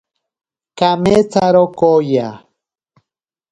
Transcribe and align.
Kametsaro 0.77 1.63
kooya. 1.77 2.27